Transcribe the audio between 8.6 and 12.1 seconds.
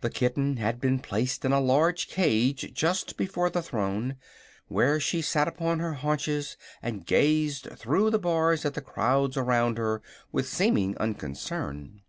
at the crowds around her, with seeming unconcern.